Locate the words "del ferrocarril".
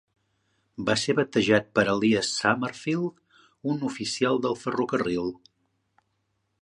4.47-5.31